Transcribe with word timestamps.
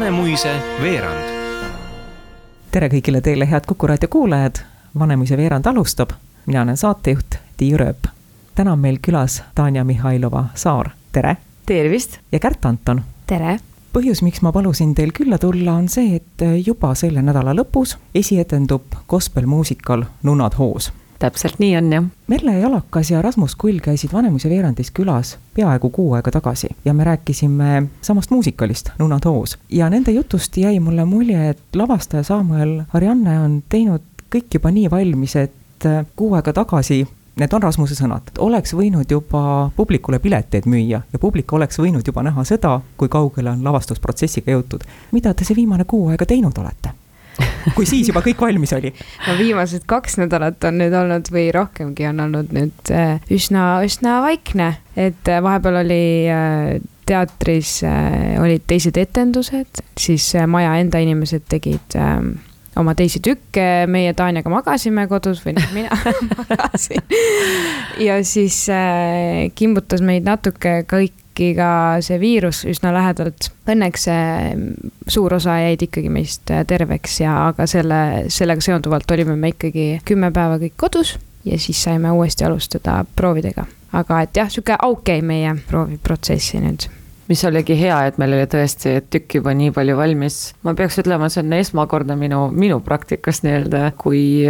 Vanemuise 0.00 0.48
veerand. 0.80 1.24
tere 2.72 2.86
kõigile 2.88 3.20
teile, 3.20 3.44
head 3.44 3.66
Kuku 3.68 3.86
raadio 3.90 4.08
kuulajad. 4.08 4.62
Vanemuise 4.98 5.36
veerand 5.36 5.66
alustab. 5.66 6.14
mina 6.46 6.62
olen 6.62 6.76
saatejuht 6.76 7.36
Tiiu 7.56 7.76
Rööp. 7.78 8.08
täna 8.54 8.72
on 8.72 8.78
meil 8.78 8.96
külas 9.02 9.42
Tanja 9.54 9.84
Mihhailova 9.84 10.44
Saar, 10.54 10.90
tere. 11.12 11.36
tervist. 11.66 12.18
ja 12.32 12.38
Kärt 12.38 12.64
Anton. 12.64 13.02
tere. 13.26 13.58
põhjus, 13.92 14.22
miks 14.22 14.40
ma 14.40 14.52
palusin 14.52 14.94
teil 14.94 15.12
külla 15.12 15.38
tulla, 15.38 15.72
on 15.72 15.88
see, 15.88 16.16
et 16.16 16.66
juba 16.66 16.94
selle 16.94 17.22
nädala 17.22 17.52
lõpus 17.52 17.98
esietendub 18.14 18.82
gospelmuusikal 19.06 20.04
Nunnad 20.22 20.56
hoos 20.58 20.92
täpselt 21.20 21.58
nii 21.60 21.76
on 21.76 21.92
jah. 21.92 22.04
Merle 22.26 22.58
Jalakas 22.58 23.10
ja 23.10 23.22
Rasmus 23.22 23.54
Kull 23.56 23.78
käisid 23.84 24.12
Vanemuise 24.12 24.48
veerandis 24.50 24.90
külas 24.96 25.36
peaaegu 25.54 25.90
kuu 25.90 26.14
aega 26.16 26.30
tagasi 26.30 26.68
ja 26.84 26.94
me 26.94 27.04
rääkisime 27.04 27.82
samast 28.02 28.30
muusikalist, 28.30 28.90
Nunnad 28.98 29.24
hoos. 29.24 29.58
ja 29.68 29.90
nende 29.90 30.10
jutust 30.10 30.56
jäi 30.56 30.80
mulle 30.80 31.04
mulje, 31.04 31.50
et 31.50 31.62
lavastaja 31.76 32.22
Samuel 32.22 32.82
Arianne 32.94 33.40
on 33.40 33.62
teinud 33.68 34.02
kõik 34.34 34.54
juba 34.54 34.70
nii 34.70 34.90
valmis, 34.90 35.36
et 35.36 35.88
kuu 36.16 36.34
aega 36.34 36.52
tagasi 36.52 37.06
need 37.40 37.52
on 37.56 37.62
Rasmuse 37.62 37.96
sõnad, 37.96 38.32
oleks 38.38 38.74
võinud 38.76 39.10
juba 39.10 39.42
publikule 39.76 40.18
pileteid 40.18 40.66
müüa 40.70 41.02
ja 41.12 41.20
publik 41.20 41.52
oleks 41.52 41.78
võinud 41.80 42.06
juba 42.06 42.24
näha 42.26 42.44
seda, 42.44 42.78
kui 42.96 43.08
kaugele 43.08 43.50
on 43.50 43.64
lavastusprotsessiga 43.64 44.52
jõutud. 44.56 44.84
mida 45.12 45.34
te 45.34 45.44
see 45.44 45.56
viimane 45.56 45.84
kuu 45.84 46.08
aega 46.08 46.26
teinud 46.26 46.58
olete? 46.58 46.99
Kui 47.76 47.86
siis 47.88 48.10
juba 48.10 48.22
kõik 48.24 48.40
valmis 48.42 48.72
oli? 48.76 48.92
no 49.26 49.36
viimased 49.38 49.86
kaks 49.90 50.18
nädalat 50.20 50.64
on 50.68 50.80
nüüd 50.80 50.94
olnud 50.96 51.30
või 51.32 51.48
rohkemgi 51.54 52.08
on 52.10 52.24
olnud 52.26 52.52
nüüd 52.56 52.92
äh, 52.94 53.18
üsna, 53.32 53.80
üsna 53.86 54.20
vaikne, 54.24 54.72
et 54.96 55.30
äh, 55.30 55.42
vahepeal 55.44 55.82
oli 55.84 56.04
äh, 56.30 56.76
teatris 57.10 57.80
olid 58.38 58.68
teised 58.70 58.94
etendused, 59.00 59.80
siis 59.98 60.28
maja 60.46 60.76
enda 60.78 61.00
inimesed 61.02 61.42
tegid 61.50 61.96
oma 62.78 62.92
teisi 62.94 63.18
tükke, 63.24 63.64
meie 63.90 64.12
Tanjaga 64.14 64.52
magasime 64.52 65.08
kodus 65.10 65.40
või 65.42 65.56
noh, 65.56 65.66
mina 65.74 65.98
magasin. 66.38 67.02
ja 67.98 68.20
siis 68.22 68.60
kimbutas 69.58 70.06
meid 70.06 70.28
natuke 70.28 70.84
kõik 70.86 71.18
äkki 71.40 71.54
ka 71.56 72.00
see 72.04 72.18
viirus 72.20 72.64
üsna 72.68 72.92
lähedalt. 72.92 73.50
Õnneks 73.70 74.06
suur 75.08 75.34
osa 75.34 75.56
jäid 75.62 75.82
ikkagi 75.86 76.10
meist 76.12 76.50
terveks 76.68 77.20
ja, 77.22 77.48
aga 77.48 77.66
selle, 77.66 78.28
sellega 78.28 78.60
seonduvalt 78.60 79.10
olime 79.10 79.36
me 79.36 79.54
ikkagi 79.54 80.00
kümme 80.04 80.30
päeva 80.32 80.58
kõik 80.60 80.76
kodus 80.76 81.16
ja 81.44 81.58
siis 81.58 81.80
saime 81.82 82.10
uuesti 82.12 82.44
alustada 82.44 83.04
proovidega. 83.16 83.64
aga 83.92 84.22
et 84.22 84.36
jah, 84.36 84.50
sihuke 84.50 84.76
auk 84.78 85.08
jäi 85.08 85.22
meie 85.22 85.54
prooviprotsessi 85.66 86.60
nüüd 86.60 86.88
mis 87.30 87.44
oligi 87.46 87.76
hea, 87.78 87.96
et 88.06 88.18
meil 88.18 88.34
oli 88.34 88.46
tõesti 88.50 89.00
tükk 89.10 89.38
juba 89.38 89.54
nii 89.54 89.70
palju 89.70 89.96
valmis. 89.96 90.54
ma 90.62 90.74
peaks 90.74 90.98
ütlema, 90.98 91.30
see 91.30 91.44
on 91.44 91.52
esmakordne 91.56 92.16
minu, 92.18 92.48
minu 92.50 92.80
praktikas 92.84 93.42
nii-öelda, 93.46 93.92
kui 93.96 94.44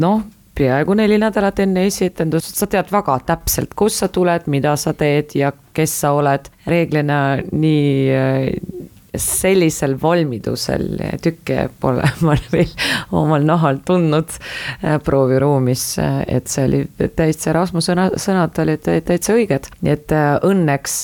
noh, 0.00 0.24
peaaegu 0.54 0.94
neli 0.94 1.18
nädalat 1.18 1.60
enne 1.64 1.86
esietendust, 1.88 2.56
sa 2.56 2.68
tead 2.70 2.90
väga 2.92 3.18
täpselt, 3.26 3.74
kust 3.76 4.02
sa 4.02 4.08
tuled, 4.12 4.48
mida 4.50 4.76
sa 4.80 4.94
teed 4.96 5.34
ja 5.38 5.52
kes 5.74 6.00
sa 6.04 6.14
oled. 6.14 6.50
reeglina 6.66 7.38
nii 7.52 7.88
äh, 8.14 8.90
sellisel 9.16 9.94
valmidusel 10.02 10.86
tükke 11.22 11.68
pole 11.80 12.06
ma 12.26 12.36
veel 12.52 12.70
omal 13.12 13.46
nahal 13.46 13.80
tundnud 13.86 14.30
äh, 14.34 14.98
prooviruumis, 15.04 15.86
et 16.26 16.50
see 16.50 16.68
oli 16.68 17.10
täitsa 17.16 17.54
Rasmus 17.54 17.90
sõna, 17.90 18.10
sõnad 18.16 18.62
olid 18.62 18.86
täitsa 18.86 19.36
õiged, 19.36 19.70
nii 19.82 19.96
et 19.96 20.14
äh, 20.14 20.36
õnneks 20.46 21.00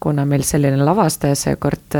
kuna 0.00 0.24
meil 0.28 0.44
selline 0.46 0.78
lavastaja 0.84 1.34
seekord 1.38 1.98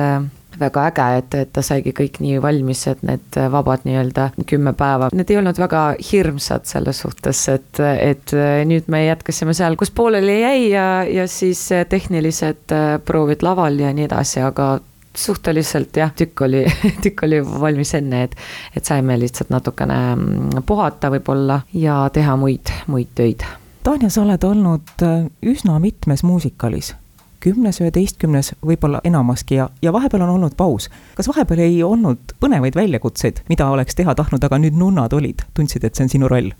väga 0.60 0.86
äge, 0.90 1.06
et, 1.20 1.36
et 1.42 1.52
ta 1.54 1.62
saigi 1.64 1.92
kõik 1.96 2.20
nii 2.24 2.40
valmis, 2.42 2.84
et 2.90 3.02
need 3.06 3.38
vabad 3.52 3.86
nii-öelda 3.88 4.30
kümme 4.48 4.74
päeva, 4.78 5.10
need 5.16 5.30
ei 5.32 5.40
olnud 5.40 5.58
väga 5.60 5.84
hirmsad 6.10 6.68
selles 6.68 7.02
suhtes, 7.04 7.44
et, 7.52 7.80
et 7.80 8.34
nüüd 8.68 8.90
me 8.92 9.04
jätkasime 9.06 9.54
seal, 9.56 9.78
kus 9.80 9.92
pooleli 9.94 10.40
jäi 10.40 10.68
ja, 10.72 10.88
ja 11.08 11.26
siis 11.30 11.68
tehnilised 11.88 12.76
proovid 13.06 13.44
laval 13.46 13.78
ja 13.80 13.92
nii 13.94 14.08
edasi, 14.08 14.42
aga 14.44 14.76
suhteliselt 15.18 15.96
jah, 15.96 16.12
tükk 16.14 16.44
oli, 16.46 16.64
tükk 17.04 17.24
oli 17.26 17.40
valmis 17.42 17.94
enne, 17.98 18.22
et, 18.28 18.36
et 18.76 18.84
saime 18.84 19.18
lihtsalt 19.18 19.50
natukene 19.54 20.62
puhata 20.66 21.10
võib-olla 21.14 21.62
ja 21.74 22.04
teha 22.14 22.36
muid, 22.38 22.72
muid 22.86 23.10
töid. 23.18 23.46
Tanja, 23.82 24.10
sa 24.12 24.22
oled 24.24 24.44
olnud 24.44 25.04
üsna 25.48 25.78
mitmes 25.82 26.24
muusikalis 26.26 26.92
kümnes, 27.40 27.80
üheteistkümnes, 27.82 28.52
võib-olla 28.66 29.00
enamaski 29.04 29.58
ja, 29.60 29.68
ja 29.82 29.92
vahepeal 29.92 30.24
on 30.26 30.36
olnud 30.36 30.56
paus. 30.56 30.88
kas 31.16 31.28
vahepeal 31.28 31.64
ei 31.64 31.82
olnud 31.82 32.34
põnevaid 32.40 32.78
väljakutseid, 32.78 33.44
mida 33.48 33.68
oleks 33.70 33.98
teha 33.98 34.14
tahtnud, 34.14 34.44
aga 34.44 34.58
nüüd 34.58 34.78
nunnad 34.78 35.12
olid, 35.12 35.44
tundsid, 35.54 35.84
et 35.84 35.94
see 35.94 36.08
on 36.08 36.14
sinu 36.16 36.30
roll? 36.30 36.50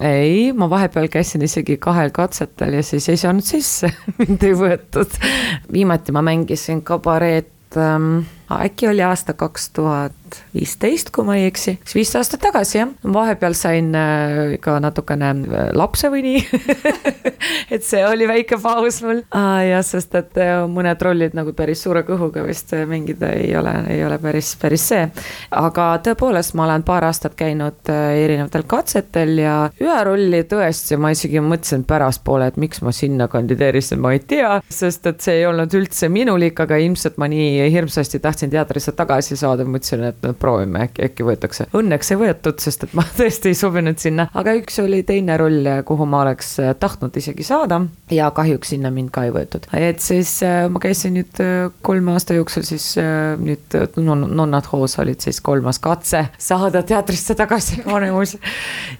ei, 0.00 0.52
ma 0.52 0.68
vahepeal 0.70 1.08
käisin 1.08 1.42
isegi 1.46 1.76
kahel 1.82 2.10
katsetel 2.14 2.78
ja 2.78 2.82
siis 2.82 3.08
ei 3.08 3.18
saanud 3.20 3.46
sisse 3.46 3.92
mind 4.18 4.42
ei 4.42 4.56
võetud. 4.58 5.18
viimati 5.72 6.14
ma 6.14 6.22
mängisin 6.26 6.82
kabareed 6.82 7.78
ähm, 7.78 8.24
äkki 8.50 8.88
oli 8.90 9.02
aasta 9.06 9.36
kaks 9.38 9.70
tuhat 9.70 10.23
viisteist, 10.54 11.10
kui 11.14 11.26
ma 11.26 11.36
ei 11.38 11.48
eksi, 11.48 11.76
siis 11.84 11.96
viis 11.98 12.12
aastat 12.18 12.42
tagasi 12.44 12.78
jah, 12.78 12.90
vahepeal 13.14 13.56
sain 13.58 13.90
äh, 13.98 14.54
ka 14.62 14.76
natukene 14.82 15.30
äh, 15.30 15.68
lapse 15.76 16.10
või 16.12 16.22
nii 16.24 16.42
et 17.74 17.84
see 17.84 18.02
oli 18.06 18.28
väike 18.30 18.58
paus 18.62 19.00
mul 19.04 19.22
ah,. 19.34 19.60
jah, 19.66 19.84
sest 19.86 20.14
et 20.18 20.38
äh, 20.40 20.64
mõned 20.70 21.02
rollid 21.02 21.36
nagu 21.36 21.54
päris 21.56 21.84
suure 21.84 22.04
kõhuga 22.06 22.44
vist 22.46 22.72
mängida 22.88 23.32
ei 23.36 23.52
ole, 23.58 23.74
ei 23.92 24.04
ole 24.06 24.18
päris, 24.22 24.54
päris 24.60 24.86
see. 24.92 25.04
aga 25.50 25.88
tõepoolest, 26.04 26.54
ma 26.58 26.68
olen 26.68 26.86
paar 26.86 27.08
aastat 27.08 27.36
käinud 27.38 27.90
erinevatel 27.90 28.66
katsetel 28.68 29.38
ja 29.42 29.56
ühe 29.82 29.98
rolli 30.06 30.44
tõesti, 30.48 30.98
ma 31.00 31.12
isegi 31.14 31.42
mõtlesin 31.44 31.84
pärastpoole, 31.88 32.48
et 32.50 32.60
miks 32.60 32.82
ma 32.84 32.94
sinna 32.94 33.28
kandideerisin, 33.32 34.00
ma 34.02 34.14
ei 34.14 34.22
tea, 34.24 34.56
sest 34.68 35.06
et 35.10 35.24
see 35.24 35.40
ei 35.40 35.48
olnud 35.48 35.74
üldse 35.74 36.08
minulik, 36.12 36.60
aga 36.64 36.78
ilmselt 36.80 37.18
ma 37.20 37.28
nii 37.30 37.68
hirmsasti 37.74 38.20
tahtsin 38.22 38.52
teatrisse 38.52 38.94
tagasi 38.96 39.36
saada, 39.38 39.66
mõtlesin, 39.68 40.04
et 40.08 40.13
no 40.22 40.32
proovime, 40.38 40.86
äkki, 40.88 41.04
äkki 41.08 41.26
võetakse. 41.26 41.68
Õnneks 41.76 42.12
ei 42.14 42.20
võetud, 42.20 42.60
sest 42.62 42.86
et 42.86 42.94
ma 42.96 43.04
tõesti 43.18 43.52
ei 43.52 43.58
sobinud 43.58 44.00
sinna, 44.02 44.28
aga 44.34 44.54
üks 44.58 44.78
oli 44.82 45.02
teine 45.06 45.38
roll, 45.40 45.68
kuhu 45.86 46.06
ma 46.08 46.22
oleks 46.24 46.54
äh, 46.62 46.74
tahtnud 46.78 47.16
isegi 47.20 47.46
saada 47.46 47.80
ja 48.12 48.30
kahjuks 48.34 48.74
sinna 48.74 48.92
mind 48.94 49.12
ka 49.14 49.26
ei 49.28 49.34
võetud. 49.34 49.68
et 49.78 50.02
siis 50.04 50.36
äh, 50.46 50.64
ma 50.70 50.82
käisin 50.82 51.16
nüüd 51.18 51.42
äh, 51.42 51.70
kolme 51.84 52.14
aasta 52.14 52.36
jooksul 52.36 52.66
siis 52.66 52.94
nüüd 53.40 53.74
Nonnad 54.04 54.66
hoos 54.72 54.96
olid 55.02 55.22
siis 55.24 55.40
kolmas 55.44 55.78
katse 55.82 56.26
saada 56.38 56.82
teatrisse 56.86 57.34
tagasi 57.38 57.82
Vanemuise. 57.86 58.38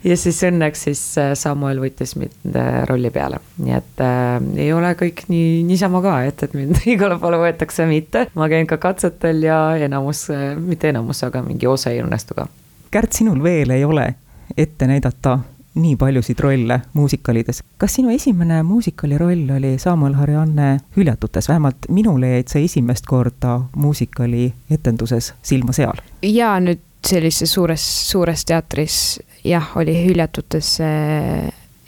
ja 0.05 0.17
siis 0.19 0.41
õnneks 0.47 0.87
siis 0.89 1.03
Samuel 1.39 1.81
võttis 1.83 2.15
mind 2.19 2.59
rolli 2.89 3.11
peale, 3.15 3.39
nii 3.63 3.75
et 3.77 4.03
äh, 4.03 4.39
ei 4.65 4.73
ole 4.75 4.93
kõik 4.99 5.25
nii 5.31 5.63
niisama 5.69 6.01
ka, 6.05 6.15
et, 6.29 6.45
et 6.47 6.55
mind 6.57 6.81
igale 6.95 7.19
poole 7.23 7.41
võetakse, 7.43 7.87
mitte, 7.91 8.27
ma 8.39 8.49
käin 8.53 8.69
ka 8.71 8.79
katsetel 8.83 9.43
ja 9.47 9.59
enamus, 9.85 10.27
mitte 10.59 10.91
enamus, 10.93 11.04
aga 11.27 11.43
mingi 11.43 11.67
osa 11.67 11.91
ei 11.91 12.03
õnnestu 12.03 12.35
ka. 12.35 12.47
Kärt, 12.91 13.13
sinul 13.13 13.43
veel 13.43 13.71
ei 13.71 13.85
ole 13.85 14.15
ette 14.57 14.87
näidata 14.87 15.39
nii 15.75 15.97
paljusid 15.97 16.39
rolle 16.41 16.81
muusikalides. 16.93 17.63
kas 17.79 17.95
sinu 17.95 18.11
esimene 18.11 18.63
muusikali 18.63 19.19
roll 19.19 19.51
oli 19.57 19.79
Samuel 19.79 20.15
Harjanne 20.15 20.81
Hüljatutes, 20.97 21.49
vähemalt 21.49 21.89
minule 21.89 22.29
jäid 22.29 22.49
sa 22.49 22.59
esimest 22.59 23.07
korda 23.07 23.61
muusikali 23.77 24.53
etenduses 24.71 25.35
silma 25.43 25.73
seal? 25.73 25.99
jaa, 26.23 26.61
nüüd 26.61 26.83
sellises 27.07 27.53
suures, 27.53 27.83
suures 28.11 28.45
teatris 28.45 29.21
jah, 29.45 29.77
oli 29.77 29.99
Hüljatutes 30.07 30.79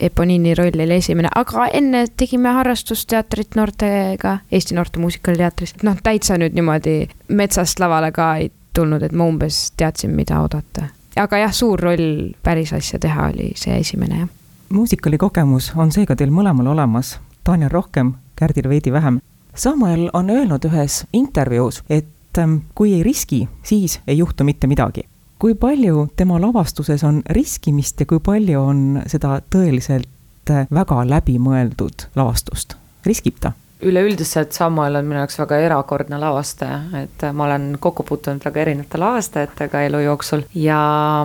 Eponini 0.00 0.54
roll 0.54 0.76
oli 0.82 0.98
esimene, 0.98 1.28
aga 1.34 1.70
enne 1.72 2.02
tegime 2.16 2.50
harrastusteatrit 2.52 3.54
noortega, 3.56 4.38
Eesti 4.52 4.74
Noorte 4.74 5.00
Muusikaliteatris. 5.00 5.72
noh, 5.82 5.96
täitsa 6.02 6.36
nüüd 6.36 6.52
niimoodi 6.52 7.06
metsast 7.28 7.80
lavale 7.80 8.10
ka 8.12 8.34
ei 8.36 8.50
tulnud, 8.76 9.02
et 9.02 9.12
ma 9.16 9.26
umbes 9.28 9.72
teadsin, 9.76 10.14
mida 10.16 10.40
oodata. 10.44 10.90
aga 11.16 11.38
jah, 11.44 11.52
suur 11.52 11.80
roll 11.80 12.34
päris 12.42 12.72
asja 12.76 12.98
teha 13.00 13.30
oli 13.32 13.52
see 13.56 13.78
esimene, 13.80 14.18
jah. 14.24 14.28
muusikali 14.68 15.18
kogemus 15.18 15.72
on 15.76 15.92
seega 15.92 16.16
teil 16.16 16.30
mõlemal 16.30 16.74
olemas, 16.74 17.16
Tanel 17.44 17.70
rohkem, 17.70 18.14
Kärdil 18.36 18.68
veidi 18.68 18.92
vähem. 18.92 19.20
Samuel 19.54 20.10
on 20.12 20.30
öelnud 20.30 20.64
ühes 20.68 21.04
intervjuus, 21.12 21.82
et 21.88 22.08
et 22.36 22.42
ähm, 22.42 22.56
kui 22.74 22.94
ei 22.94 23.02
riski, 23.02 23.48
siis 23.62 24.00
ei 24.06 24.18
juhtu 24.18 24.44
mitte 24.44 24.66
midagi. 24.66 25.02
kui 25.38 25.54
palju 25.54 26.08
tema 26.16 26.40
lavastuses 26.40 27.04
on 27.04 27.22
riskimist 27.30 28.00
ja 28.00 28.06
kui 28.06 28.20
palju 28.24 28.60
on 28.60 29.02
seda 29.06 29.40
tõeliselt 29.52 30.50
äh, 30.50 30.64
väga 30.72 31.02
läbimõeldud 31.04 32.06
lavastust, 32.16 32.76
riskib 33.04 33.36
ta? 33.40 33.52
Üleüldiselt 33.82 34.56
Samuel 34.56 34.96
on 34.98 35.04
minu 35.08 35.20
jaoks 35.20 35.38
väga 35.40 35.58
erakordne 35.66 36.18
lavastaja, 36.20 36.78
et 37.02 37.26
ma 37.36 37.44
olen 37.48 37.68
kokku 37.80 38.06
puutunud 38.08 38.44
väga 38.44 38.62
erinevate 38.64 39.00
lavastajatega 39.00 39.82
elu 39.88 40.00
jooksul 40.06 40.46
ja 40.56 40.78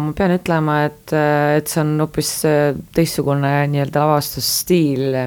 ma 0.04 0.12
pean 0.18 0.36
ütlema, 0.36 0.82
et, 0.90 1.16
et 1.58 1.72
see 1.72 1.84
on 1.84 1.96
hoopis 2.04 2.34
teistsugune 2.96 3.54
nii-öelda 3.72 4.04
lavastusstiil, 4.04 5.18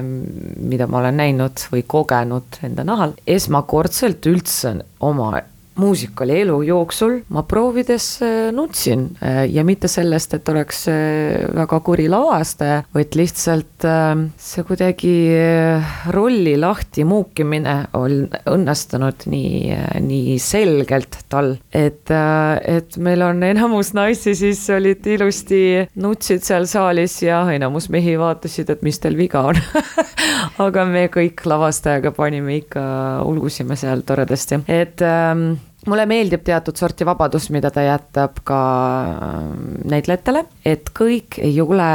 mida 0.69 0.89
ma 0.91 1.01
olen 1.01 1.19
näinud 1.23 1.67
või 1.73 1.83
kogenud 1.95 2.61
enda 2.65 2.85
nahal. 2.87 3.17
esmakordselt 3.27 4.25
üldse 4.29 4.77
oma 4.99 5.33
muusikali 5.79 6.39
elu 6.41 6.61
jooksul 6.69 7.17
ma 7.35 7.43
proovides 7.47 8.07
äh, 8.23 8.51
nutsin 8.55 9.09
äh, 9.23 9.43
ja 9.51 9.63
mitte 9.67 9.89
sellest, 9.91 10.33
et 10.37 10.49
oleks 10.49 10.85
äh, 10.91 11.45
väga 11.55 11.79
kuri 11.85 12.07
lavastaja, 12.11 12.83
vaid 12.95 13.15
lihtsalt 13.17 13.85
see 13.85 14.63
kuidagi 14.65 15.13
rolli 16.13 16.55
lahti 16.59 17.03
muukimine 17.07 17.75
on 17.97 18.25
õnnestunud 18.49 19.25
nii, 19.29 19.75
nii 20.05 20.37
selgelt 20.41 21.19
tal, 21.31 21.53
et, 21.75 22.09
et 22.09 22.97
meil 23.01 23.23
on 23.25 23.43
enamus 23.45 23.93
naisi 23.97 24.35
siis 24.37 24.63
olid 24.73 25.05
ilusti 25.15 25.61
nutsid 26.01 26.45
seal 26.45 26.67
saalis 26.69 27.19
ja 27.25 27.43
enamus 27.53 27.89
mehi 27.93 28.15
vaatasid, 28.19 28.71
et 28.73 28.85
mis 28.85 28.99
teil 29.01 29.17
viga 29.19 29.43
on. 29.51 29.59
Aga 30.65 30.85
me 30.89 31.05
kõik 31.13 31.43
lavastajaga 31.47 32.13
panime 32.15 32.59
ikka, 32.61 32.85
ulgusime 33.27 33.77
seal 33.79 34.05
toredasti, 34.07 34.61
et 34.71 35.03
ähm, 35.05 35.55
mulle 35.85 36.05
meeldib 36.09 36.43
teatud 36.45 36.77
sorti 36.79 37.05
vabadus, 37.05 37.49
mida 37.53 37.71
ta 37.71 37.83
jätab 37.85 38.41
ka 38.43 38.59
ähm, 39.05 39.63
näitlejatele, 39.91 40.45
et 40.65 40.91
kõik 40.97 41.39
ei 41.41 41.57
ole 41.61 41.89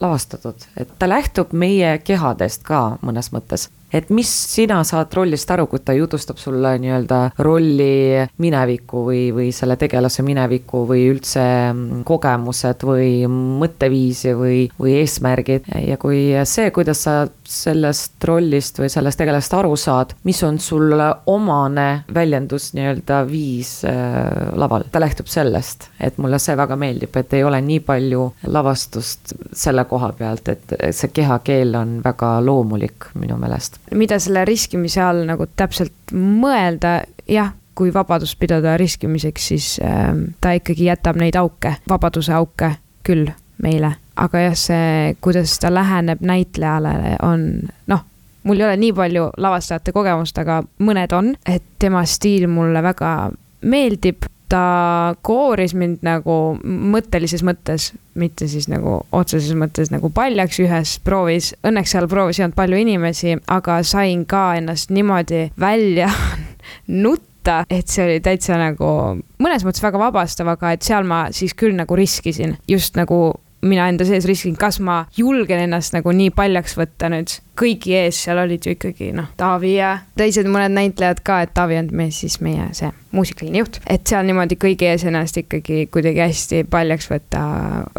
lavastatud, 0.00 0.64
et 0.80 0.96
ta 0.98 1.08
lähtub 1.08 1.52
meie 1.52 1.98
kehadest 2.04 2.64
ka 2.64 2.96
mõnes 3.04 3.32
mõttes 3.34 3.68
et 3.92 4.10
mis 4.14 4.30
sina 4.54 4.80
saad 4.86 5.12
rollist 5.16 5.50
aru, 5.50 5.66
kui 5.70 5.82
ta 5.84 5.94
jutustab 5.96 6.38
sulle 6.40 6.76
nii-öelda 6.82 7.20
rolli 7.42 8.22
minevikku 8.42 9.04
või, 9.08 9.22
või 9.34 9.50
selle 9.54 9.76
tegelase 9.80 10.24
minevikku 10.26 10.84
või 10.88 11.06
üldse 11.10 11.42
mm, 11.72 12.04
kogemused 12.08 12.84
või 12.86 13.10
mõtteviisi 13.30 14.34
või, 14.38 14.60
või 14.80 14.96
eesmärgid? 15.00 15.68
Ja 15.86 15.98
kui 16.00 16.22
see, 16.48 16.70
kuidas 16.74 17.04
sa 17.06 17.16
sellest 17.50 18.22
rollist 18.24 18.78
või 18.78 18.90
sellest 18.92 19.18
tegelasest 19.20 19.56
aru 19.58 19.74
saad, 19.80 20.14
mis 20.28 20.42
on 20.46 20.60
sulle 20.62 21.10
omane 21.30 21.88
väljendus 22.14 22.70
nii-öelda 22.78 23.22
viis 23.28 23.80
äh, 23.88 24.54
laval, 24.58 24.86
ta 24.92 25.02
lähtub 25.02 25.30
sellest, 25.30 25.90
et 26.00 26.18
mulle 26.22 26.38
see 26.42 26.56
väga 26.58 26.78
meeldib, 26.78 27.16
et 27.16 27.38
ei 27.38 27.44
ole 27.44 27.60
nii 27.64 27.82
palju 27.86 28.28
lavastust 28.46 29.34
selle 29.56 29.84
koha 29.90 30.12
pealt, 30.16 30.48
et 30.52 30.78
see 30.94 31.12
kehakeel 31.14 31.74
on 31.80 31.98
väga 32.04 32.36
loomulik 32.44 33.10
minu 33.18 33.38
meelest 33.40 33.79
mida 33.94 34.18
selle 34.22 34.44
riskimise 34.48 35.02
all 35.04 35.24
nagu 35.28 35.46
täpselt 35.56 36.14
mõelda, 36.14 37.00
jah, 37.30 37.54
kui 37.74 37.92
vabadust 37.94 38.38
pidada 38.40 38.76
riskimiseks, 38.80 39.48
siis 39.52 39.68
äh, 39.84 40.12
ta 40.40 40.54
ikkagi 40.58 40.90
jätab 40.90 41.20
neid 41.20 41.38
auke, 41.40 41.76
vabaduse 41.88 42.34
auke 42.36 42.74
küll 43.06 43.30
meile, 43.62 43.94
aga 44.20 44.46
jah, 44.46 44.56
see, 44.58 45.14
kuidas 45.24 45.58
ta 45.62 45.72
läheneb 45.72 46.22
näitlejale, 46.24 47.16
on 47.26 47.46
noh, 47.90 48.04
mul 48.44 48.60
ei 48.60 48.66
ole 48.68 48.76
nii 48.80 48.92
palju 48.96 49.30
lavastajate 49.40 49.94
kogemust, 49.96 50.38
aga 50.40 50.60
mõned 50.84 51.16
on, 51.16 51.34
et 51.46 51.64
tema 51.78 52.04
stiil 52.08 52.48
mulle 52.50 52.82
väga 52.84 53.14
meeldib 53.60 54.28
ta 54.50 55.14
kooris 55.22 55.74
mind 55.78 56.02
nagu 56.06 56.36
mõttelises 56.64 57.44
mõttes, 57.46 57.90
mitte 58.18 58.48
siis 58.50 58.66
nagu 58.70 58.98
otseses 59.14 59.54
mõttes 59.58 59.92
nagu 59.94 60.10
paljaks 60.14 60.60
ühes 60.64 60.96
proovis. 61.06 61.52
Õnneks 61.66 61.94
seal 61.94 62.08
proovis 62.10 62.40
ei 62.40 62.46
olnud 62.48 62.58
palju 62.58 62.80
inimesi, 62.82 63.36
aga 63.50 63.80
sain 63.86 64.26
ka 64.28 64.50
ennast 64.58 64.90
niimoodi 64.94 65.46
välja 65.60 66.10
nutta, 67.04 67.62
et 67.70 67.88
see 67.88 68.06
oli 68.06 68.24
täitsa 68.24 68.58
nagu 68.60 68.90
mõnes 69.40 69.66
mõttes 69.66 69.84
väga 69.84 70.02
vabastav, 70.02 70.50
aga 70.56 70.74
et 70.74 70.86
seal 70.86 71.06
ma 71.08 71.28
siis 71.34 71.54
küll 71.54 71.78
nagu 71.78 71.98
riskisin 71.98 72.58
just 72.68 72.98
nagu 72.98 73.22
mina 73.62 73.88
enda 73.88 74.04
sees 74.08 74.24
riskin, 74.28 74.56
kas 74.56 74.80
ma 74.80 75.02
julgen 75.16 75.60
ennast 75.60 75.94
nagu 75.96 76.12
nii 76.16 76.30
paljaks 76.36 76.76
võtta 76.78 77.10
nüüd. 77.12 77.36
kõigi 77.60 77.92
ees 77.92 78.16
seal 78.24 78.38
olid 78.40 78.64
ju 78.64 78.72
ikkagi 78.72 79.10
noh, 79.12 79.26
Taavi 79.36 79.74
ja 79.74 79.90
teised 80.16 80.48
mõned 80.48 80.72
näitlejad 80.72 81.20
ka, 81.24 81.42
et 81.44 81.52
Taavi 81.54 81.76
on 81.76 81.90
meil 81.92 82.12
siis 82.16 82.38
meie 82.40 82.70
see 82.76 82.88
muusikaline 83.12 83.60
juht. 83.60 83.80
et 83.86 84.06
seal 84.06 84.24
niimoodi 84.26 84.56
kõigi 84.60 84.88
ees 84.88 85.04
ennast 85.04 85.36
ikkagi 85.42 85.88
kuidagi 85.92 86.24
hästi 86.24 86.62
paljaks 86.70 87.10
võtta 87.10 87.42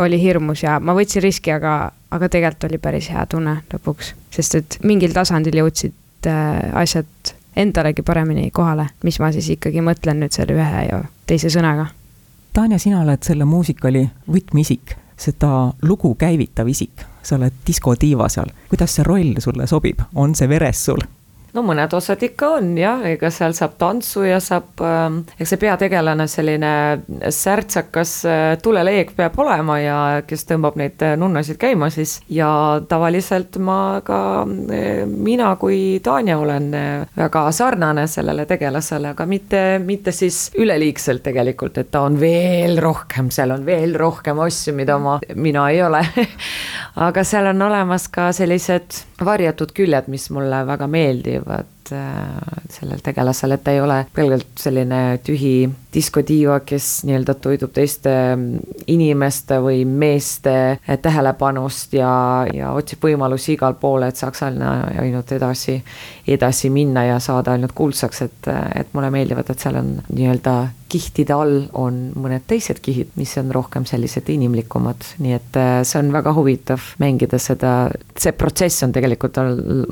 oli 0.01 0.21
hirmus 0.21 0.63
ja 0.65 0.79
ma 0.79 0.95
võtsin 0.97 1.25
riski, 1.25 1.53
aga, 1.53 1.91
aga 2.11 2.29
tegelikult 2.29 2.69
oli 2.71 2.81
päris 2.81 3.11
hea 3.13 3.25
tunne 3.29 3.59
lõpuks. 3.73 4.15
sest 4.33 4.57
et 4.57 4.79
mingil 4.83 5.13
tasandil 5.13 5.61
jõudsid 5.61 6.31
äh, 6.31 6.71
asjad 6.81 7.35
endalegi 7.55 8.01
paremini 8.01 8.49
kohale, 8.51 8.87
mis 9.03 9.19
ma 9.19 9.29
siis 9.35 9.49
ikkagi 9.57 9.83
mõtlen 9.85 10.23
nüüd 10.23 10.33
selle 10.33 10.55
ühe 10.55 10.85
ja 10.87 11.03
teise 11.27 11.51
sõnaga. 11.53 11.91
Tanja, 12.55 12.79
sina 12.79 13.03
oled 13.03 13.21
selle 13.23 13.45
muusikali 13.47 14.07
võtmeisik 14.31 14.95
seda 15.21 15.71
lugu 15.85 16.15
käivitav 16.19 16.69
isik, 16.71 17.05
sa 17.21 17.37
oled 17.37 17.61
diskotiiva 17.67 18.29
seal, 18.29 18.49
kuidas 18.69 18.95
see 18.97 19.05
roll 19.07 19.37
sulle 19.39 19.67
sobib, 19.69 20.01
on 20.15 20.35
see 20.35 20.49
veres 20.49 20.85
sul? 20.89 21.03
No 21.55 21.63
mõned 21.65 21.91
osad 21.95 22.21
ikka 22.23 22.49
on 22.57 22.71
jah, 22.79 23.03
ega 23.11 23.31
seal 23.33 23.55
saab 23.57 23.75
tantsu 23.81 24.23
ja 24.27 24.39
saab 24.43 24.81
äh,, 24.85 25.17
eks 25.37 25.53
see 25.53 25.61
peategelane, 25.61 26.27
selline 26.31 26.71
särtsakas 27.33 28.13
äh, 28.29 28.43
tuleleek 28.63 29.13
peab 29.17 29.37
olema 29.41 29.77
ja 29.81 29.97
kes 30.27 30.45
tõmbab 30.49 30.77
neid 30.79 31.01
äh, 31.05 31.17
nunnasid 31.19 31.59
käima 31.61 31.91
siis 31.93 32.19
ja 32.31 32.49
tavaliselt 32.89 33.59
ma 33.59 33.99
ka 34.05 34.21
äh,, 34.47 35.03
mina 35.05 35.53
kui 35.61 35.99
Tanja 36.03 36.37
olen 36.39 36.71
väga 37.17 37.43
sarnane 37.53 38.07
sellele 38.09 38.45
tegelasele, 38.49 39.11
aga 39.13 39.25
mitte, 39.29 39.61
mitte 39.83 40.13
siis 40.15 40.49
üleliigselt 40.57 41.23
tegelikult, 41.25 41.77
et 41.81 41.91
ta 41.91 42.05
on 42.07 42.17
veel 42.19 42.79
rohkem, 42.81 43.29
seal 43.33 43.53
on 43.53 43.65
veel 43.67 43.95
rohkem 43.99 44.39
asju, 44.41 44.73
mida 44.77 44.97
ma, 45.01 45.19
mina 45.35 45.67
ei 45.71 45.81
ole. 45.83 46.01
Aga 47.07 47.23
seal 47.27 47.51
on 47.51 47.61
olemas 47.63 48.07
ka 48.11 48.31
sellised 48.35 48.97
varjatud 49.23 49.71
küljed, 49.75 50.09
mis 50.11 50.27
mulle 50.33 50.63
väga 50.67 50.87
meeldivad 50.91 51.40
meeldivad 51.45 51.65
äh, 51.65 51.80
sellel 51.91 53.03
tegelasel, 53.03 53.55
et 53.55 53.63
ta 53.63 53.75
ei 53.75 53.81
ole 53.81 54.03
pelgalt 54.15 54.59
selline 54.59 55.01
tühi 55.25 55.69
diskodiiva, 55.93 56.61
kes 56.65 57.03
nii-öelda 57.07 57.35
toidub 57.43 57.73
teiste 57.75 58.11
mm, 58.35 58.75
inimeste 58.93 59.59
või 59.63 59.83
meeste 59.85 60.55
äh, 60.71 60.99
tähelepanust 61.01 61.95
ja, 61.97 62.11
ja 62.53 62.71
otsib 62.77 63.03
võimalusi 63.07 63.55
igal 63.57 63.75
pool, 63.81 64.05
et 64.07 64.19
saaks 64.19 64.45
ainult 64.47 65.31
edasi, 65.35 65.79
edasi 66.27 66.71
minna 66.71 67.05
ja 67.09 67.19
saada 67.19 67.55
ainult 67.55 67.75
kuldsaks, 67.75 68.21
et, 68.27 68.51
et 68.75 68.93
mulle 68.95 69.11
meeldivad, 69.13 69.51
et 69.51 69.65
seal 69.65 69.81
on 69.81 69.97
nii-öelda 70.09 70.55
kihtide 70.91 71.33
all 71.35 71.57
on 71.77 71.99
mõned 72.19 72.43
teised 72.47 72.81
kihid, 72.83 73.13
mis 73.19 73.31
on 73.39 73.51
rohkem 73.55 73.85
sellised 73.87 74.27
inimlikumad, 74.31 75.05
nii 75.23 75.35
et 75.37 75.59
äh, 75.59 75.71
see 75.87 75.99
on 76.01 76.11
väga 76.13 76.33
huvitav 76.35 76.91
mängida 77.01 77.39
seda, 77.39 77.73
see 78.19 78.35
protsess 78.35 78.83
on 78.83 78.95
tegelikult, 78.95 79.39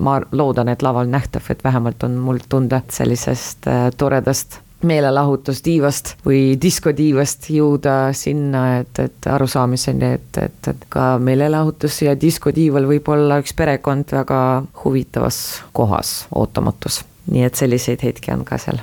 ma 0.03 0.17
loodan, 0.35 0.71
et 0.71 0.83
laval 0.85 1.09
nähtav, 1.11 1.47
et 1.51 1.63
vähemalt 1.63 1.88
on 2.03 2.17
mul 2.21 2.41
tunda 2.49 2.81
sellisest 2.89 3.67
äh, 3.67 3.87
toredast 3.97 4.59
meelelahutustiivast 4.83 6.13
või 6.25 6.55
diskodiivast 6.61 7.49
jõuda 7.51 8.13
sinna, 8.15 8.79
et, 8.79 8.99
et 8.99 9.27
arusaamiseni, 9.27 10.11
et, 10.15 10.39
et, 10.41 10.69
et 10.71 10.85
ka 10.91 11.11
meelelahutus 11.23 12.01
ja 12.05 12.15
diskodiival 12.19 12.87
võib 12.87 13.09
olla 13.11 13.39
üks 13.43 13.53
perekond 13.57 14.11
väga 14.15 14.41
huvitavas 14.83 15.39
kohas, 15.75 16.13
ootamatus. 16.35 17.03
nii 17.29 17.43
et 17.45 17.59
selliseid 17.59 18.03
hetki 18.03 18.31
on 18.33 18.45
ka 18.47 18.57
seal. 18.57 18.79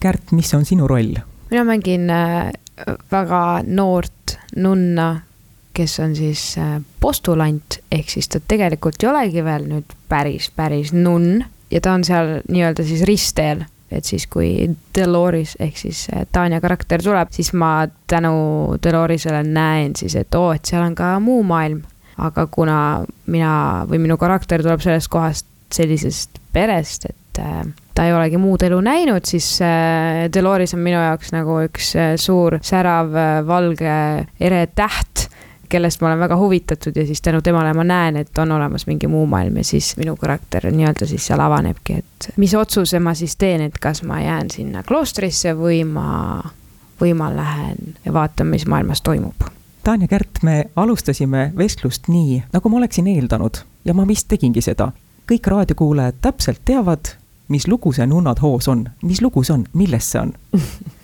Kärt, 0.00 0.30
mis 0.32 0.54
on 0.54 0.64
sinu 0.64 0.88
roll? 0.88 1.18
mina 1.50 1.64
mängin 1.66 2.10
äh, 2.10 2.52
väga 3.10 3.62
noort 3.66 4.38
nunna, 4.56 5.20
kes 5.74 5.98
on 6.00 6.14
siis 6.16 6.54
äh, 6.58 6.78
postulant, 7.00 7.80
ehk 7.90 8.10
siis 8.10 8.28
ta 8.30 8.40
tegelikult 8.40 9.02
ei 9.02 9.10
olegi 9.10 9.44
veel 9.44 9.66
nüüd 9.66 9.96
päris, 10.08 10.50
päris 10.54 10.94
nunn 10.94 11.42
ja 11.70 11.80
ta 11.80 11.94
on 11.94 12.04
seal 12.04 12.40
nii-öelda 12.48 12.84
siis 12.86 13.04
ristteel 13.08 13.64
et 13.90 14.06
siis, 14.06 14.26
kui 14.30 14.70
Deloris 14.94 15.56
ehk 15.60 15.78
siis 15.78 16.04
eh, 16.14 16.26
Tanja 16.32 16.60
karakter 16.62 17.02
tuleb, 17.02 17.32
siis 17.34 17.52
ma 17.58 17.88
tänu 18.10 18.76
Delorisele 18.82 19.42
näen 19.46 19.96
siis, 19.98 20.14
et 20.18 20.34
oo, 20.38 20.52
et 20.54 20.64
seal 20.66 20.84
on 20.84 20.94
ka 20.98 21.16
muu 21.22 21.42
maailm. 21.46 21.82
aga 22.20 22.46
kuna 22.52 23.00
mina 23.32 23.50
või 23.88 24.02
minu 24.02 24.18
karakter 24.20 24.60
tuleb 24.60 24.82
sellest 24.84 25.08
kohast, 25.08 25.46
sellisest 25.72 26.36
perest, 26.52 27.06
et 27.08 27.38
äh, 27.40 27.62
ta 27.96 28.04
ei 28.04 28.12
olegi 28.12 28.36
muud 28.36 28.60
elu 28.66 28.80
näinud, 28.84 29.24
siis 29.24 29.46
äh, 29.64 30.26
Deloris 30.34 30.74
on 30.76 30.82
minu 30.84 31.00
jaoks 31.00 31.32
nagu 31.32 31.56
üks 31.64 31.94
äh, 31.96 32.12
suur 32.20 32.58
särav 32.60 33.14
valge 33.48 33.94
ere 34.36 34.66
täht 34.74 35.30
kellest 35.70 36.02
ma 36.02 36.10
olen 36.10 36.18
väga 36.20 36.36
huvitatud 36.36 36.96
ja 36.96 37.06
siis 37.06 37.22
tänu 37.22 37.40
temale 37.42 37.72
ma 37.74 37.84
näen, 37.84 38.16
et 38.16 38.38
on 38.38 38.52
olemas 38.52 38.86
mingi 38.86 39.06
muu 39.06 39.26
maailm 39.26 39.56
ja 39.56 39.64
siis 39.64 39.94
minu 39.96 40.16
karakter 40.16 40.66
nii-öelda 40.70 41.06
siis 41.06 41.26
seal 41.30 41.40
avanebki, 41.40 42.00
et 42.02 42.30
mis 42.36 42.54
otsuse 42.54 43.00
ma 43.00 43.14
siis 43.14 43.36
teen, 43.36 43.62
et 43.68 43.78
kas 43.78 44.02
ma 44.02 44.20
jään 44.20 44.50
sinna 44.50 44.82
kloostrisse 44.82 45.54
või 45.56 45.84
ma, 45.88 46.42
või 47.00 47.14
ma 47.14 47.30
lähen 47.36 47.96
ja 48.04 48.12
vaatan, 48.12 48.50
mis 48.52 48.66
maailmas 48.66 49.02
toimub 49.06 49.48
Tanja 49.84 50.08
Kärt, 50.08 50.42
me 50.42 50.64
alustasime 50.76 51.52
vestlust 51.56 52.10
nii, 52.12 52.42
nagu 52.52 52.68
ma 52.68 52.82
oleksin 52.82 53.06
eeldanud 53.08 53.62
ja 53.84 53.94
ma 53.96 54.04
vist 54.08 54.28
tegingi 54.28 54.60
seda. 54.60 54.92
kõik 55.30 55.46
raadiokuulajad 55.46 56.18
täpselt 56.20 56.60
teavad, 56.64 57.14
mis 57.48 57.68
lugu 57.68 57.92
see 57.92 58.06
Nunnad 58.06 58.42
hoos 58.42 58.68
on, 58.68 58.88
mis 59.02 59.22
lugu 59.22 59.44
see 59.44 59.54
on, 59.54 59.64
milles 59.72 60.10
see 60.12 60.20
on 60.20 60.34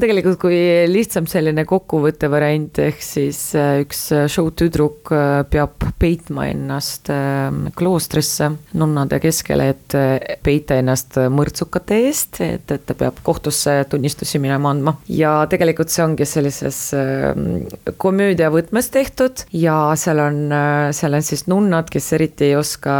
tegelikult 0.00 0.38
kui 0.40 0.56
lihtsam 0.88 1.26
selline 1.28 1.64
kokkuvõtte 1.68 2.30
variant, 2.32 2.78
ehk 2.80 3.02
siis 3.04 3.40
äh, 3.58 3.82
üks 3.84 4.06
äh, 4.14 4.24
show 4.32 4.48
tüdruk 4.56 5.12
äh, 5.12 5.42
peab 5.52 5.84
peitma 6.00 6.46
ennast 6.50 7.10
ähm, 7.12 7.66
kloostrisse 7.76 8.48
nunnade 8.78 9.20
keskele, 9.22 9.68
et 9.74 9.96
peita 10.42 10.78
ennast 10.80 11.18
mõrtsukate 11.30 11.98
eest, 12.08 12.40
et, 12.42 12.72
et 12.72 12.86
ta 12.88 12.96
peab 12.98 13.20
kohtusse 13.26 13.74
tunnistusi 13.92 14.40
minema 14.42 14.72
andma. 14.72 14.96
ja 15.12 15.34
tegelikult 15.50 15.92
see 15.92 16.04
ongi 16.04 16.26
sellises 16.26 16.80
ähm, 16.96 17.68
komöödia 18.02 18.50
võtmes 18.54 18.88
tehtud 18.92 19.44
ja 19.54 19.76
seal 20.00 20.22
on, 20.24 20.40
seal 20.96 21.18
on 21.18 21.26
siis 21.26 21.46
nunnad, 21.52 21.92
kes 21.92 22.12
eriti 22.16 22.48
ei 22.50 22.56
oska 22.58 22.96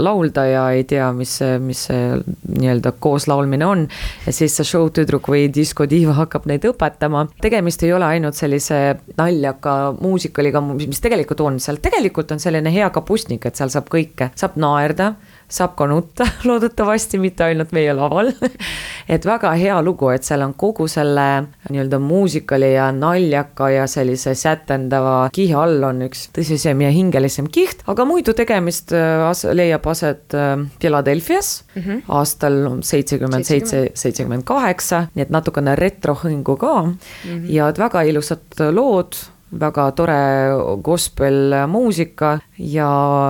laulda 0.00 0.46
ja 0.48 0.64
ei 0.74 0.86
tea, 0.88 1.12
mis, 1.16 1.38
mis 1.62 1.86
see 1.90 2.02
nii-öelda 2.56 2.96
kooslaulmine 3.02 3.68
on. 3.68 3.86
ja 4.26 4.34
siis 4.34 4.56
see 4.56 4.66
show 4.66 4.90
tüdruk 4.90 5.30
või 5.30 5.46
diskodiiv 5.52 6.05
Liiva 6.06 6.20
hakkab 6.20 6.44
neid 6.46 6.62
õpetama. 6.68 7.24
tegemist 7.42 7.82
ei 7.82 7.90
ole 7.92 8.06
ainult 8.06 8.38
sellise 8.38 8.76
naljaka 9.18 9.96
muusikaliga, 9.98 10.60
mis 10.62 11.02
tegelikult 11.02 11.42
on 11.42 11.58
seal, 11.58 11.80
tegelikult 11.82 12.30
on 12.30 12.38
selline 12.38 12.70
hea 12.70 12.86
kapustnik, 12.94 13.46
et 13.46 13.58
seal 13.58 13.72
saab 13.74 13.90
kõike, 13.90 14.30
saab 14.38 14.54
naerda 14.54 15.16
saab 15.48 15.76
ka 15.78 15.86
nutta, 15.86 16.26
loodetavasti 16.48 17.18
mitte 17.22 17.44
ainult 17.46 17.72
meie 17.76 17.92
laval 17.94 18.32
et 19.14 19.26
väga 19.26 19.52
hea 19.58 19.76
lugu, 19.84 20.10
et 20.14 20.26
seal 20.26 20.42
on 20.46 20.54
kogu 20.58 20.88
selle 20.90 21.26
nii-öelda 21.70 22.00
muusikali 22.02 22.72
ja 22.74 22.88
naljaka 22.94 23.70
ja 23.70 23.86
sellise 23.90 24.34
sätendava 24.38 25.28
kihi 25.34 25.54
all 25.54 25.86
on 25.86 26.02
üks 26.08 26.26
tõsisem 26.36 26.82
ja 26.82 26.90
hingelisem 26.94 27.50
kiht, 27.52 27.84
aga 27.90 28.06
muidu 28.08 28.34
tegemist 28.36 28.94
äh, 28.96 29.22
as 29.28 29.44
leiab 29.46 29.86
aset 29.92 30.34
äh, 30.34 30.56
Philadelphia's 30.80 31.62
mm 31.74 31.82
-hmm. 31.82 32.02
aastal 32.08 32.58
seitsekümmend 32.82 33.46
seitse, 33.46 33.86
seitsekümmend 33.94 34.44
kaheksa, 34.44 35.06
nii 35.14 35.28
et 35.28 35.30
natukene 35.30 35.76
retrohõngu 35.76 36.56
ka 36.58 36.74
mm 36.82 36.96
-hmm. 37.24 37.50
ja 37.50 37.68
et 37.68 37.78
väga 37.78 38.02
ilusad 38.02 38.66
lood 38.70 39.14
väga 39.50 39.90
tore 39.94 40.18
gospel 40.82 41.54
muusika 41.70 42.38
ja 42.58 42.88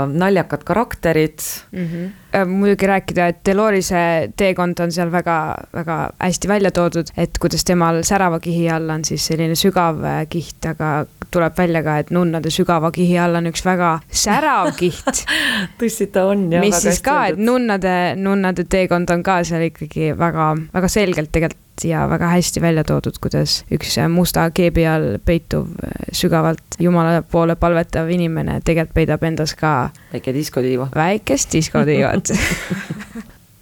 naljakad 0.09 0.65
karakterid 0.65 1.43
mm. 1.73 1.87
-hmm. 1.87 2.47
muidugi 2.49 2.87
rääkida, 2.87 3.27
et 3.27 3.37
Delorise 3.47 4.31
teekond 4.37 4.81
on 4.81 4.93
seal 4.93 5.13
väga-väga 5.13 6.11
hästi 6.19 6.49
välja 6.49 6.71
toodud, 6.71 7.13
et 7.17 7.39
kuidas 7.39 7.65
temal 7.65 8.03
särava 8.03 8.41
kihi 8.41 8.71
all 8.71 8.91
on 8.91 9.05
siis 9.05 9.27
selline 9.27 9.55
sügav 9.55 10.05
äh, 10.05 10.27
kiht, 10.29 10.67
aga 10.67 11.07
tuleb 11.31 11.59
välja 11.59 11.83
ka, 11.83 11.99
et 11.99 12.11
nunnade 12.11 12.51
sügava 12.51 12.91
kihi 12.91 13.19
all 13.19 13.35
on 13.35 13.47
üks 13.47 13.65
väga 13.65 14.01
särav 14.11 14.73
kiht 14.77 15.27
tõsi 15.81 16.07
ta 16.13 16.25
on 16.25 16.53
jah. 16.53 16.61
mis 16.61 16.81
siis 16.83 17.03
ka, 17.03 17.27
et 17.27 17.39
nunnade, 17.39 18.17
nunnade 18.17 18.65
teekond 18.65 19.11
on 19.11 19.23
ka 19.23 19.43
seal 19.45 19.69
ikkagi 19.69 20.15
väga, 20.19 20.55
väga 20.73 20.89
selgelt 20.89 21.33
tegelikult 21.33 21.66
ja 21.85 22.09
väga 22.11 22.29
hästi 22.29 22.61
välja 22.61 22.85
toodud, 22.85 23.19
kuidas 23.21 23.65
üks 23.73 23.97
musta 24.09 24.51
keebi 24.51 24.87
all 24.87 25.19
peituv 25.25 25.67
sügavalt 26.13 26.63
Jumala 26.79 27.23
poole 27.23 27.57
palvetav 27.57 28.11
inimene 28.11 28.61
tegelikult 28.65 28.95
peidab 28.95 29.23
endas 29.23 29.55
ka 29.55 29.91
väike 30.13 30.35
diskodiiva. 30.35 30.89
väikest 30.95 31.53
diskodiivat 31.53 32.33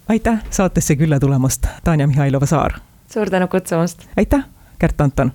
aitäh 0.07 0.39
saatesse 0.49 0.95
külla 0.95 1.19
tulemast, 1.19 1.67
Tanja 1.83 2.07
Mihhailova-Saar. 2.07 2.71
suur 3.13 3.29
tänu 3.29 3.47
kutsumast. 3.47 4.07
aitäh, 4.17 4.45
Kärt 4.79 5.01
Anton. 5.01 5.31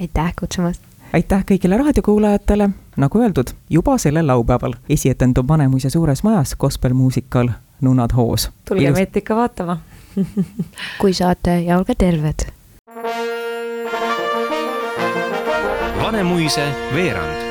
aitäh 0.00 0.34
kutsumast. 0.40 0.82
aitäh 1.12 1.44
kõigile 1.44 1.78
raadiokuulajatele, 1.78 2.70
nagu 2.96 3.20
öeldud, 3.20 3.50
juba 3.70 3.98
sellel 3.98 4.26
laupäeval 4.26 4.74
esietendub 4.88 5.48
Vanemuise 5.48 5.90
suures 5.90 6.22
majas 6.22 6.56
gospelmuusikal 6.56 7.48
Nunnad 7.80 8.10
hoos. 8.16 8.50
tulge 8.68 8.84
Ilus... 8.84 8.94
meid 8.94 9.16
ikka 9.16 9.36
vaatama 9.36 9.78
kui 11.00 11.14
saate 11.14 11.58
ja 11.66 11.78
olge 11.78 11.94
terved. 11.98 12.48
Vanemuise 16.02 16.70
veerand 16.94 17.45